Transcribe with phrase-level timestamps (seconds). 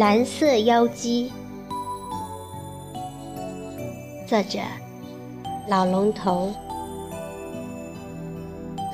[0.00, 1.30] 蓝色妖姬，
[4.26, 4.58] 作者：
[5.68, 6.54] 老龙头，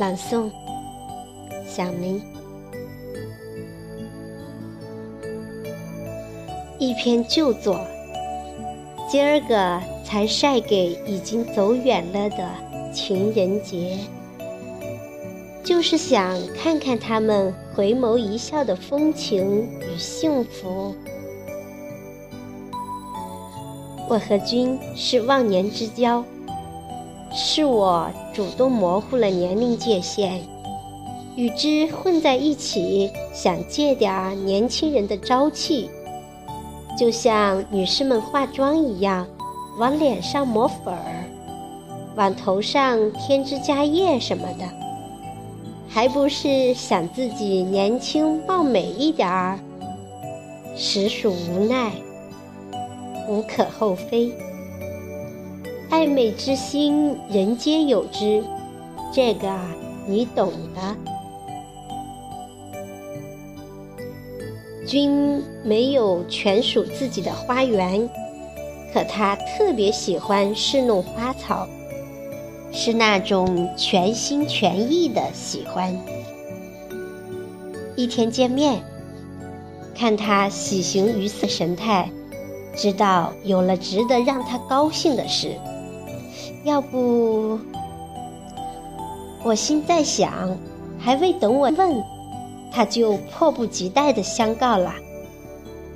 [0.00, 0.50] 朗诵：
[1.64, 2.20] 小明。
[6.80, 7.78] 一篇旧作，
[9.09, 12.50] 今儿个才晒给已经走远了的
[12.92, 13.97] 情人节。
[15.62, 20.94] 就是想看看他们回眸一笑的风情与幸福。
[24.08, 26.24] 我和君是忘年之交，
[27.30, 30.40] 是我主动模糊了年龄界限，
[31.36, 35.90] 与之混在一起，想借点年轻人的朝气，
[36.98, 39.27] 就像女士们化妆一样，
[39.78, 41.28] 往脸上抹粉儿，
[42.16, 44.86] 往头上添枝加叶什么的。
[45.97, 49.58] 还不是想自己年轻貌美一点儿，
[50.77, 51.91] 实属无奈，
[53.27, 54.30] 无可厚非。
[55.89, 58.44] 爱美之心，人皆有之，
[59.11, 59.50] 这个
[60.06, 60.94] 你懂的。
[64.86, 68.06] 君没有全属自己的花园，
[68.92, 71.67] 可他特别喜欢侍弄花草。
[72.78, 75.98] 是那种全心全意的喜欢。
[77.96, 78.83] 一天见面，
[79.94, 82.10] 看他喜形于色神态，
[82.77, 85.56] 知道有了值得让他高兴的事。
[86.64, 87.58] 要不，
[89.42, 90.58] 我心在想，
[90.98, 92.05] 还未等我问，
[92.70, 94.92] 他就迫不及待地相告了：“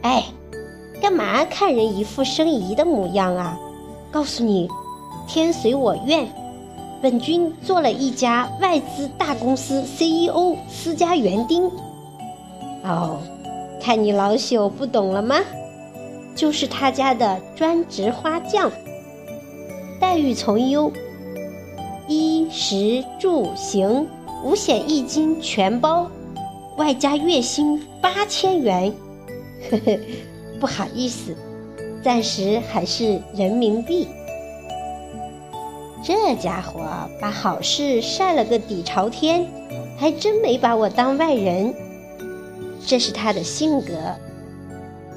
[0.01, 0.25] 哎，
[1.03, 3.59] 干嘛看人一副生疑的模样啊？
[4.11, 4.67] 告诉你，
[5.29, 6.27] 天随我愿。”
[7.03, 11.65] 本君做了一家外资大公司 CEO，私家园丁。
[12.85, 13.21] 哦，
[13.81, 15.37] 看你老朽不懂了吗？
[16.35, 18.71] 就是他家的专职花匠，
[19.99, 20.93] 待遇从优，
[22.09, 24.07] 衣食住行
[24.45, 26.11] 五险一金全包，
[26.77, 28.93] 外加月薪八千元。
[29.71, 29.99] 呵呵，
[30.61, 31.35] 不好意思，
[32.03, 34.07] 暂时还是人民币。
[36.03, 36.81] 这家伙
[37.21, 39.47] 把好事晒了个底朝天，
[39.99, 41.75] 还真没把我当外人。
[42.87, 43.93] 这是他的性格，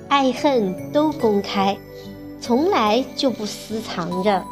[0.10, 1.78] 爱恨都公开，
[2.42, 4.44] 从来就不私藏着。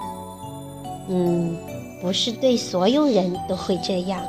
[1.09, 1.57] 嗯，
[2.01, 4.21] 不是对所有人都会这样，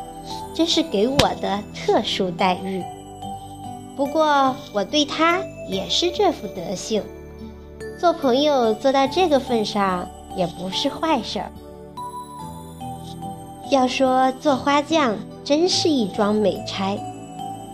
[0.52, 2.82] 这是给我的特殊待遇。
[3.96, 7.00] 不过我对他也是这副德行，
[8.00, 11.52] 做朋友做到这个份上也不是坏事儿。
[13.72, 16.94] 要说做花匠真是一桩美差，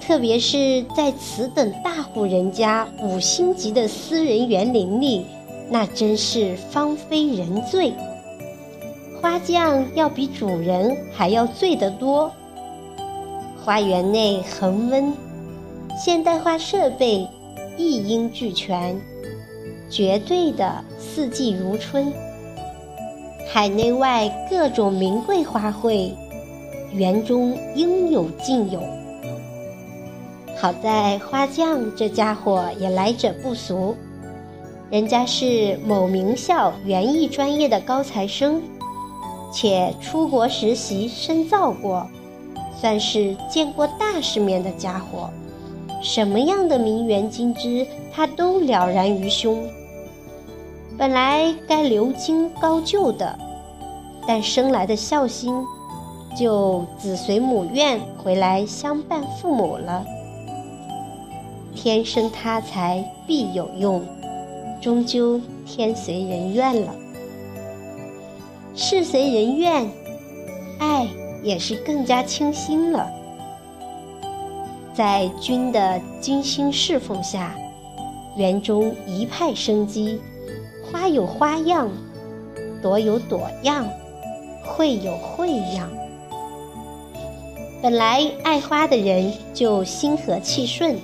[0.00, 5.26] 特别是在此等大户人家五星级的私人园林里，
[5.68, 7.92] 那真是芳菲人醉。
[9.20, 12.30] 花匠要比主人还要醉得多。
[13.64, 15.12] 花园内恒温，
[15.98, 17.26] 现代化设备
[17.76, 18.96] 一应俱全，
[19.90, 22.12] 绝对的四季如春。
[23.50, 26.12] 海内外各种名贵花卉，
[26.92, 28.78] 园中应有尽有。
[30.54, 33.96] 好在花匠这家伙也来者不俗，
[34.90, 38.60] 人家是某名校园艺专业的高材生，
[39.50, 42.06] 且出国实习深造过，
[42.78, 45.30] 算是见过大世面的家伙。
[46.02, 49.66] 什么样的名园金枝，他都了然于胸。
[50.98, 53.38] 本来该留京高就的，
[54.26, 55.54] 但生来的孝心，
[56.36, 60.04] 就子随母愿回来相伴父母了。
[61.72, 64.04] 天生他才必有用，
[64.80, 66.92] 终究天随人愿了。
[68.74, 69.88] 事随人愿，
[70.80, 71.06] 爱
[71.44, 73.08] 也是更加清新了。
[74.92, 77.54] 在君的精心侍奉下，
[78.36, 80.20] 园中一派生机。
[80.90, 81.90] 花有花样，
[82.80, 83.86] 朵有朵样，
[84.64, 85.90] 卉有卉样。
[87.82, 90.96] 本来爱花的人就心和气顺，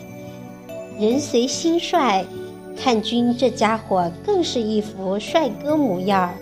[0.99, 2.25] 人随心帅，
[2.77, 6.35] 看君这家伙更是一副帅哥模样儿。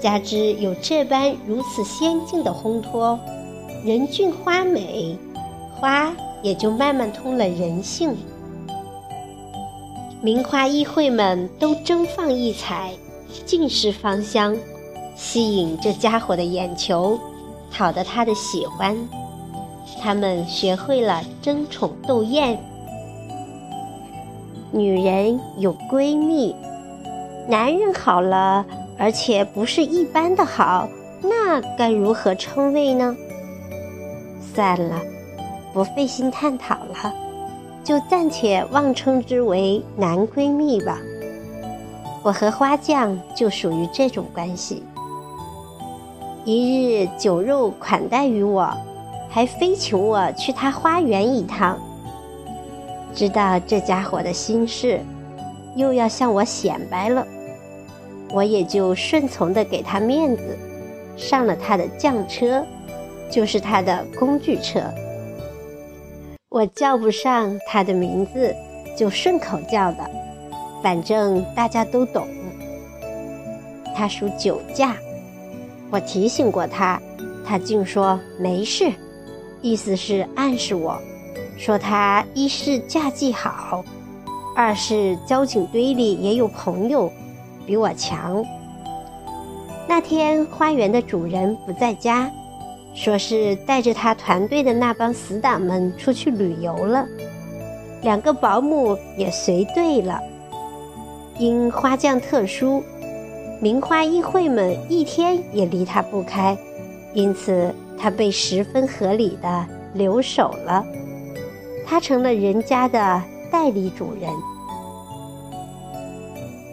[0.00, 3.16] 加之有这般如此仙境的烘托，
[3.84, 5.16] 人俊花美，
[5.76, 6.12] 花
[6.42, 8.16] 也就慢慢通了人性。
[10.22, 12.92] 名花异卉们都争放异彩，
[13.44, 14.56] 尽是芳香，
[15.16, 17.18] 吸引这家伙的眼球，
[17.72, 18.96] 讨得他的喜欢。
[20.00, 22.56] 他们学会了争宠斗艳，
[24.70, 26.54] 女人有闺蜜，
[27.48, 28.64] 男人好了，
[28.96, 30.88] 而且不是一般的好，
[31.20, 33.16] 那该如何称谓呢？
[34.54, 35.00] 算了，
[35.74, 37.12] 不费心探讨了，
[37.84, 40.98] 就暂且妄称之为男闺蜜吧。
[42.22, 44.82] 我和花匠就属于这种关系。
[46.44, 48.72] 一日酒肉款待于我，
[49.28, 51.78] 还非请我去他花园一趟。
[53.14, 55.00] 知道这家伙的心事，
[55.76, 57.26] 又要向我显摆了，
[58.32, 60.58] 我也就顺从的给他面子，
[61.16, 62.64] 上了他的酱车，
[63.30, 64.80] 就是他的工具车。
[66.54, 68.54] 我叫不上他的名字，
[68.94, 70.10] 就顺口叫的，
[70.82, 72.28] 反正大家都懂。
[73.96, 74.94] 他属酒驾。
[75.90, 77.00] 我提醒过他，
[77.42, 78.92] 他竟说没事，
[79.62, 81.00] 意思是暗示我，
[81.56, 83.82] 说他一是驾技好，
[84.54, 87.10] 二是交警堆里也有朋友，
[87.66, 88.44] 比我强。
[89.88, 92.30] 那天花园的主人不在家，
[92.94, 97.06] 说是带着他团队的那帮死党们出去旅游了，
[98.02, 100.20] 两个保姆也随队了。
[101.38, 102.82] 因花匠特殊。
[103.60, 106.58] 名花异卉们一天也离他不开，
[107.14, 110.84] 因此他被十分合理的留守了。
[111.86, 113.22] 他成了人家的
[113.52, 114.28] 代理主人，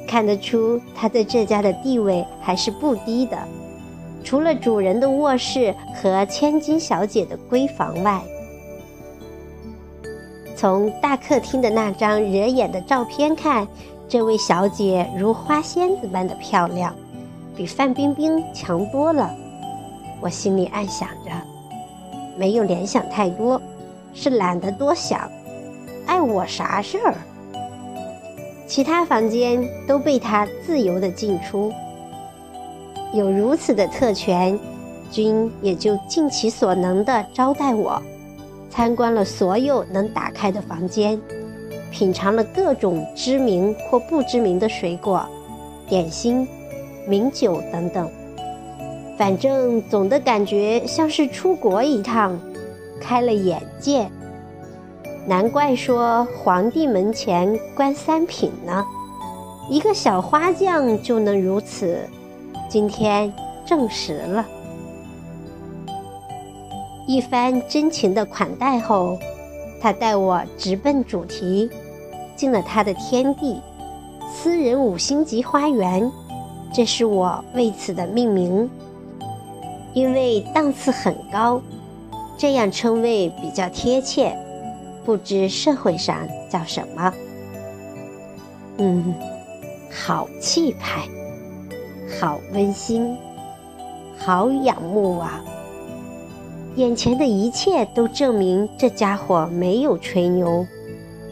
[0.08, 3.38] 看得出他在这家的地位还是不低的。
[4.24, 8.22] 除了主人的卧室和千金小姐的闺房外，
[10.56, 13.68] 从大客厅的那张惹眼的照片看。
[14.12, 16.96] 这位小姐如花仙子般的漂亮，
[17.56, 19.30] 比范冰冰强多了。
[20.20, 21.32] 我心里暗想着，
[22.36, 23.62] 没有联想太多，
[24.16, 25.30] 是懒得多想，
[26.08, 27.14] 碍我啥事儿？
[28.66, 31.72] 其他房间都被她自由的进出，
[33.14, 34.60] 有如此的特权，
[35.12, 38.02] 君也就尽其所能的招待我，
[38.70, 41.20] 参观了所有能打开的房间。
[41.92, 45.26] 品尝了各种知名或不知名的水果、
[45.88, 46.48] 点心、
[47.08, 48.08] 名酒等等，
[49.18, 52.40] 反正总的感觉像是出国一趟，
[53.02, 54.08] 开了眼界。
[55.26, 58.86] 难怪说皇帝门前观三品呢，
[59.68, 62.08] 一个小花匠就能如此，
[62.70, 63.34] 今天
[63.66, 64.46] 证实了。
[67.08, 69.18] 一番真情的款待后。
[69.82, 71.70] 他带我直奔主题，
[72.36, 73.62] 进了他的天地——
[74.30, 76.12] 私人五星级花园，
[76.74, 78.70] 这是我为此的命名。
[79.94, 81.62] 因为档次很高，
[82.38, 84.38] 这样称谓比较贴切。
[85.06, 87.14] 不知社会上叫什么？
[88.80, 89.16] 嗯，
[89.90, 91.08] 好气派，
[92.18, 93.16] 好温馨，
[94.18, 95.44] 好仰慕啊！
[96.76, 100.66] 眼前的一切都证明这家伙没有吹牛，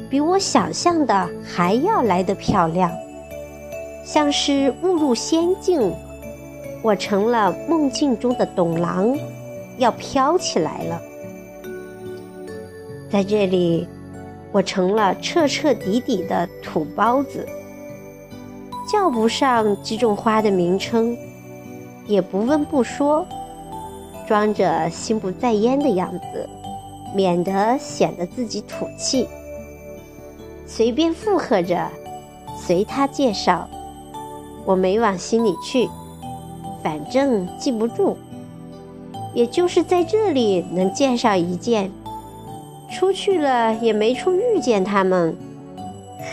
[0.09, 2.91] 比我想象的还要来得漂亮，
[4.05, 5.93] 像是误入仙境。
[6.84, 9.17] 我成了梦境中的董郎，
[9.77, 11.01] 要飘起来了。
[13.10, 13.88] 在这里，
[14.51, 17.48] 我成了彻彻底底的土包子，
[18.91, 21.17] 叫不上几种花的名称，
[22.06, 23.25] 也不问不说。
[24.27, 26.50] 装着心不在焉的样子，
[27.15, 29.27] 免得显得自己土气。
[30.65, 31.88] 随便附和着，
[32.58, 33.70] 随他介绍，
[34.65, 35.88] 我没往心里去，
[36.84, 38.17] 反正记不住。
[39.34, 41.89] 也就是在这里能见上一见，
[42.91, 45.38] 出去了也没处遇见他们，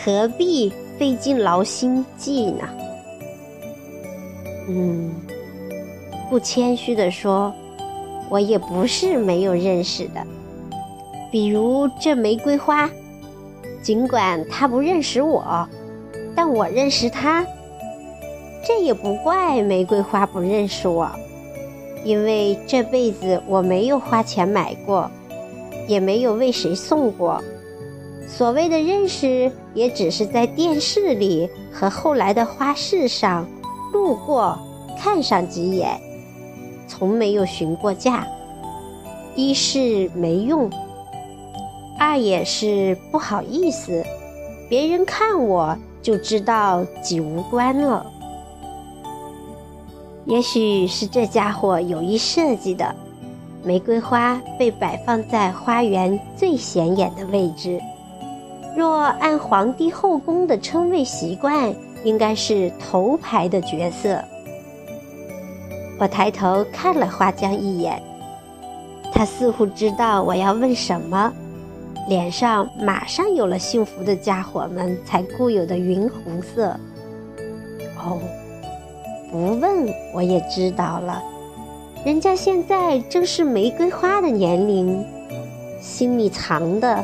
[0.03, 2.67] 何必费尽劳心记呢？
[4.69, 5.11] 嗯，
[6.29, 7.53] 不谦虚的说。
[8.27, 10.25] 我也不是没有认识的，
[11.31, 12.89] 比如这玫瑰花，
[13.83, 15.69] 尽管他不认识我，
[16.35, 17.45] 但我认识他。
[18.67, 21.07] 这也不怪玫瑰花不认识我，
[22.03, 25.09] 因为这辈子我没有花钱买过，
[25.87, 27.39] 也没有为谁送过。
[28.27, 33.47] 所谓的认识，也只是在电视里和后来的花市上
[33.93, 34.57] 路过
[34.97, 35.99] 看上几眼。
[36.87, 38.27] 从没有询过价，
[39.35, 40.69] 一是没用，
[41.99, 44.03] 二也是不好意思，
[44.69, 48.05] 别人看我就知道己无关了。
[50.25, 52.95] 也许是这家伙有意设计的，
[53.63, 57.79] 玫瑰花被摆放在花园最显眼的位置，
[58.75, 64.21] 若按皇帝后宫的称谓习惯，应该是头牌的角色。
[65.97, 68.01] 我抬头看了花江一眼，
[69.13, 71.31] 他似乎知道我要问什么，
[72.09, 76.77] 脸上马上有了幸福的家伙们才固有的云红色。
[77.97, 78.19] 哦，
[79.31, 81.23] 不问我也知道了，
[82.05, 85.01] 人家现在正是玫瑰花的年龄，
[85.79, 87.03] 心里藏的、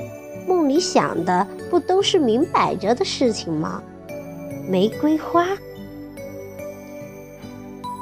[0.52, 3.82] 梦里想的，不都是明摆着的事情吗？
[4.68, 5.48] 玫瑰花。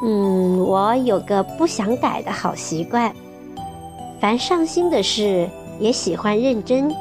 [0.04, 3.14] 嗯，我有个不想改的好习惯，
[4.20, 5.48] 凡上心的事
[5.80, 6.92] 也喜欢认真。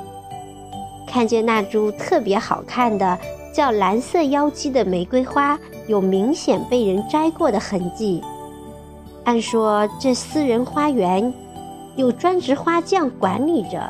[1.07, 3.19] 看见那株特别好看的
[3.51, 8.23] 叫蓝色妖姬的玫瑰花，有明显被人摘过的痕迹。
[9.25, 11.33] 按说这私人花园
[11.97, 13.83] 有专职花匠管理着，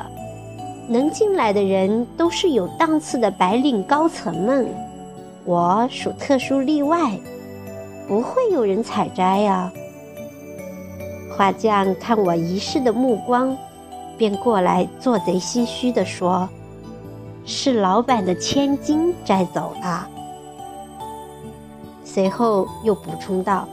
[0.89, 4.67] 能进来的人都是有档次的白领高层们，
[5.45, 7.11] 我属特殊例外。
[8.07, 9.71] 不会有人采摘呀。
[11.31, 13.55] 花匠看我一世的目光，
[14.17, 16.49] 便过来做贼心虚的说
[17.45, 20.09] ：“是老板的千金摘走了。”
[22.03, 23.67] 随后又补充道：“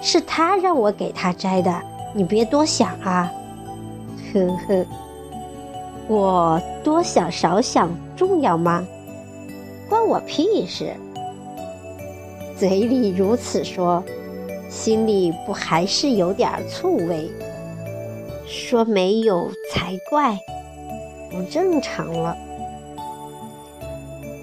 [0.00, 1.82] 是他让我给他摘的，
[2.14, 3.28] 你别多想啊。”
[4.32, 4.86] 呵呵，
[6.08, 8.86] 我多想少想重要吗？
[9.88, 10.92] 关我屁事！
[12.56, 14.02] 嘴里如此说，
[14.68, 17.30] 心里不还是有点醋味？
[18.46, 20.38] 说没有才怪，
[21.30, 22.36] 不正常了。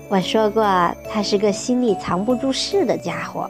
[0.10, 0.64] 我说过，
[1.10, 3.50] 他是个心里藏不住事的家伙，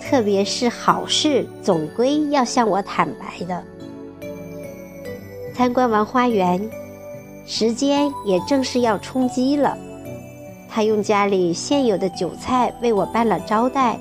[0.00, 3.62] 特别是好事，总归要向我坦白的。
[5.54, 6.60] 参观完花园，
[7.46, 9.76] 时间也正是要充饥了。
[10.68, 13.98] 他用家里现有的酒菜为我办了招待，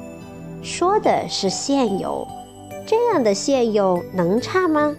[0.62, 2.28] 说的是现有，
[2.86, 4.96] 这样的现有能差吗？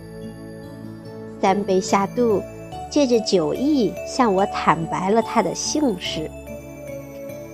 [1.40, 2.42] 三杯下肚，
[2.90, 6.28] 借着酒意向我坦白了他的姓氏，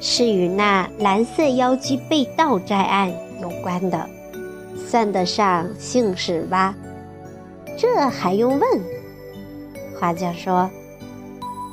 [0.00, 3.12] 是与那蓝色妖姬被盗摘案
[3.42, 4.08] 有关的，
[4.88, 6.74] 算得上姓氏吧？
[7.76, 8.95] 这还用问？
[9.98, 10.70] 花匠说。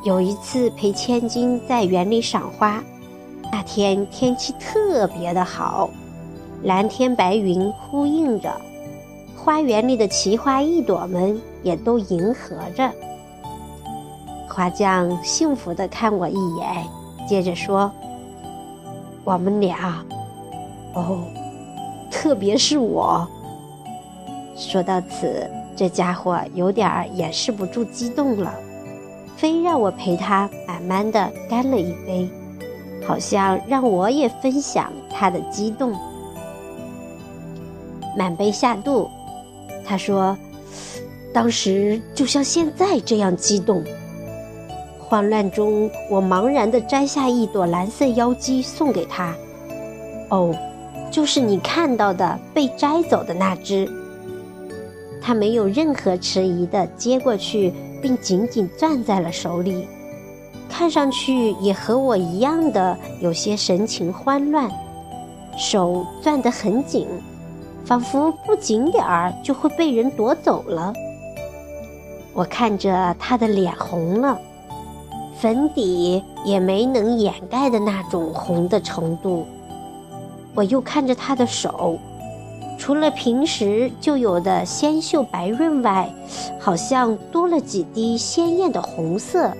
[0.03, 2.83] 有一次陪千金在园里赏花，
[3.53, 5.89] 那天天气特别的好，
[6.63, 8.51] 蓝天白云呼应着，
[9.37, 12.91] 花园里的奇花异朵们也都迎合着。
[14.49, 16.85] 花匠幸福的看我一眼，
[17.25, 17.89] 接着说
[19.23, 20.03] ：“我们俩，
[20.95, 21.23] 哦，
[22.11, 23.25] 特别是我。”
[24.57, 28.53] 说到此，这家伙有点掩饰不住激动了。
[29.35, 32.29] 非让我陪他慢慢的干了一杯，
[33.05, 35.93] 好像让我也分享他的激动。
[38.15, 39.09] 满杯下肚，
[39.83, 40.37] 他说
[41.33, 43.83] ：“当时就像现在这样激动。
[44.99, 49.35] 慌乱中，我茫然的摘下一朵蓝色妖姬送给他。
[50.29, 50.55] 哦，
[51.11, 53.89] 就是你看到的被摘走的那只。”
[55.23, 57.73] 他没有任何迟疑的接过去。
[58.03, 59.87] 并紧紧攥在了手里，
[60.67, 64.69] 看上去也和我一样的有些神情慌乱，
[65.57, 67.07] 手攥得很紧，
[67.85, 70.93] 仿佛不紧点儿就会被人夺走了。
[72.33, 74.37] 我看着他的脸红了，
[75.37, 79.47] 粉底也没能掩盖的那种红的程度。
[80.53, 81.97] 我又看着他的手。
[82.77, 86.09] 除了平时就有的纤秀白润外，
[86.59, 89.51] 好像多了几滴鲜艳的红色，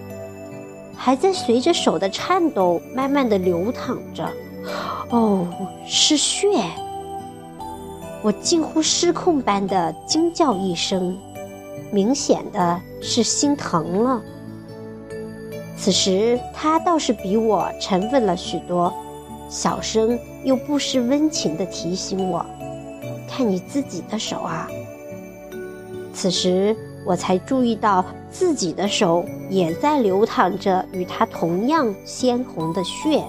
[0.95, 4.29] 还在随着手的颤抖慢慢的流淌着。
[5.09, 5.47] 哦，
[5.85, 6.47] 是血！
[8.21, 11.17] 我近乎失控般的惊叫一声，
[11.91, 14.21] 明显的是心疼了。
[15.77, 18.93] 此时他倒是比我沉稳了许多，
[19.49, 22.45] 小声又不失温情的提醒我。
[23.35, 24.67] 看你自己的手啊！
[26.13, 33.23] 此时我才注意到自己的手也在流淌着与他同样鲜红的血。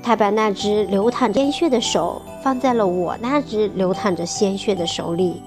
[0.00, 5.42] 他把那只流淌鲜血的手放在了我那只流淌着鲜血的手里，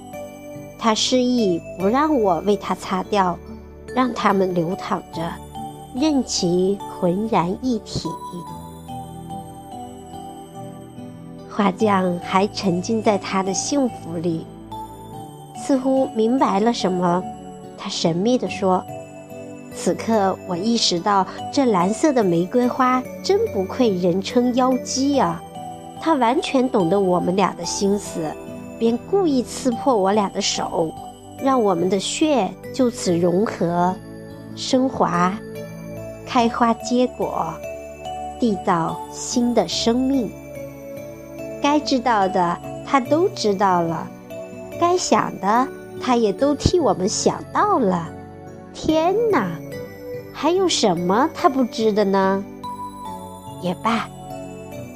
[0.77, 3.39] 他示意不让我为他擦掉，
[3.95, 5.31] 让他们流淌着，
[5.95, 8.09] 任其浑然一体。
[11.61, 14.47] 花匠还沉浸在他的幸福里，
[15.55, 17.23] 似乎明白了什么。
[17.77, 18.83] 他神秘地说
[19.71, 25.39] ：“此刻我意识到，这蓝色的玫瑰花真不愧人称妖姬啊！
[26.01, 28.33] 他完全懂得我们俩的心思，
[28.79, 30.91] 便故意刺破我俩的手，
[31.43, 33.95] 让我们的血就此融合、
[34.55, 35.37] 升华、
[36.25, 37.53] 开花结果，
[38.39, 40.31] 缔造新的生命。
[41.61, 44.07] 该知道的，他都知道了；
[44.79, 45.67] 该想的，
[46.01, 48.09] 他也都替我们想到了。
[48.73, 49.47] 天哪，
[50.33, 52.43] 还有什么他不知的呢？
[53.61, 54.09] 也罢，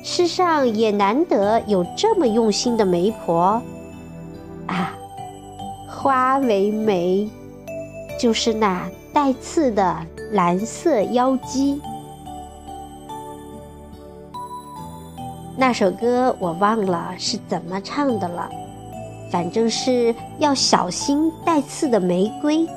[0.03, 3.62] 世上也难得有这么用心的媒婆
[4.65, 4.91] 啊！
[5.88, 7.29] 花为媒，
[8.19, 9.98] 就是那带刺的
[10.31, 11.81] 蓝色妖姬。
[15.57, 18.50] 那首歌我忘了是怎么唱的了，
[19.31, 22.67] 反正是要小心带刺的玫瑰，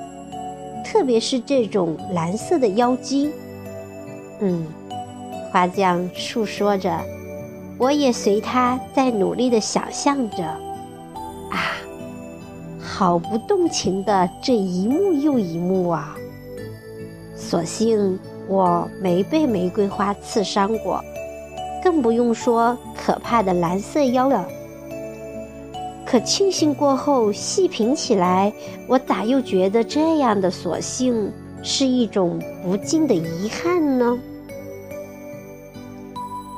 [0.85, 3.31] 特别是这种蓝色的妖姬。
[4.41, 4.67] 嗯，
[5.51, 6.97] 花匠述说着，
[7.79, 10.45] 我也随他在努力的想象着。
[11.51, 11.75] 啊，
[12.81, 16.15] 好不动情的这一幕又一幕啊！
[17.35, 21.03] 所幸我没被玫瑰花刺伤过。
[21.89, 24.47] 更不用说可怕的蓝色妖了。
[26.05, 28.53] 可庆幸过后细品起来，
[28.87, 34.19] 我咋又觉得这样的索性是一种不尽的遗憾呢？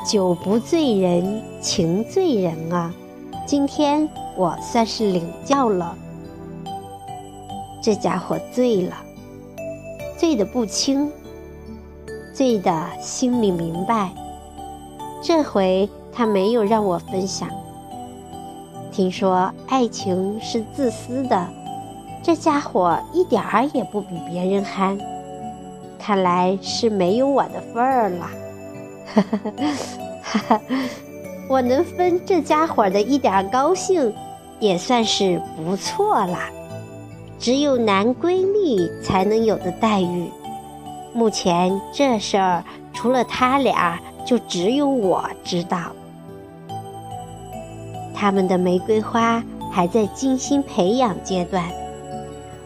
[0.04, 2.92] 酒不醉人，情醉人啊！
[3.46, 5.96] 今天我算是领教了，
[7.80, 8.96] 这家伙醉了，
[10.18, 11.08] 醉得不轻，
[12.34, 14.10] 醉得心里明白。
[15.22, 17.48] 这回他没有让我分享。
[18.90, 21.46] 听说爱情是自私的，
[22.22, 24.98] 这家伙一点儿也不比别人憨，
[25.98, 28.30] 看来是没有我的份儿了。
[30.22, 30.60] 哈哈，
[31.48, 34.12] 我能分这家伙的一点高兴，
[34.58, 36.48] 也算是不错啦。
[37.38, 40.30] 只有男闺蜜才能有的待遇。
[41.12, 44.00] 目前这事儿，除了他俩。
[44.26, 45.92] 就只有我知道，
[48.14, 51.64] 他们的玫瑰花还在精心培养阶段。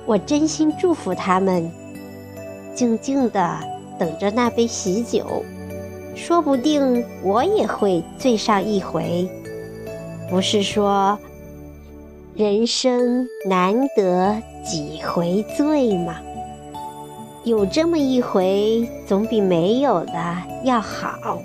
[0.07, 1.71] 我真心祝福他们，
[2.75, 3.59] 静静的
[3.99, 5.43] 等着那杯喜酒，
[6.15, 9.29] 说不定我也会醉上一回。
[10.29, 11.19] 不是说
[12.35, 16.17] 人生难得几回醉吗？
[17.45, 20.15] 有这么一回，总比没有的
[20.65, 21.43] 要好。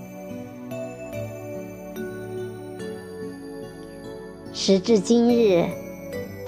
[4.54, 5.66] 时至今日，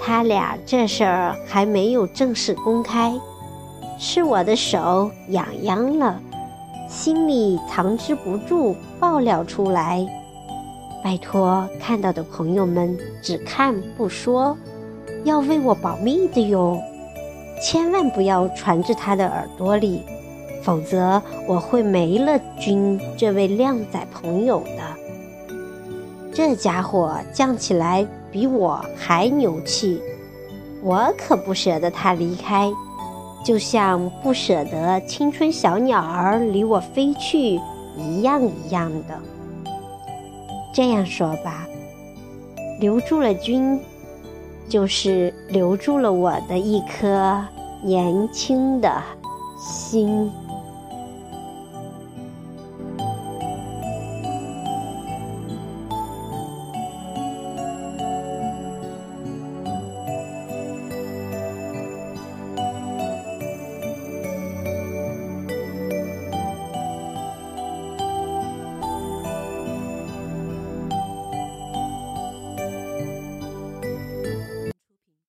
[0.00, 3.12] 他俩这事儿还没有正式公开，
[3.98, 6.18] 是我的手痒痒了，
[6.88, 10.06] 心里藏之不住，爆料出来。
[11.04, 14.56] 拜托看到的朋友们只看不说，
[15.24, 16.80] 要为我保密的哟，
[17.62, 20.02] 千万不要传至他的耳朵里，
[20.62, 24.82] 否则我会没了君这位靓仔朋友的。
[26.34, 30.02] 这家伙犟起来比我还牛气，
[30.82, 32.68] 我可不舍得他离开，
[33.44, 37.60] 就像不舍得青春小鸟儿离我飞去
[37.96, 39.16] 一样一样的。
[40.74, 41.68] 这样说吧，
[42.80, 43.78] 留住了君，
[44.72, 47.44] 就是留住了我的一颗
[47.82, 49.02] 年轻的
[49.58, 50.32] 心。